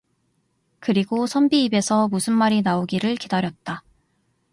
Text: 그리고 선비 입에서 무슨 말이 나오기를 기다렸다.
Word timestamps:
그리고 0.79 1.27
선비 1.27 1.63
입에서 1.65 2.07
무슨 2.07 2.33
말이 2.33 2.63
나오기를 2.63 3.17
기다렸다. 3.17 3.83